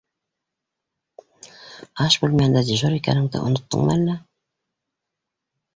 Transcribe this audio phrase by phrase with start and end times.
[2.07, 4.19] Аш бүлмәһендә дежур икәнеңде оноттоңмо әллә.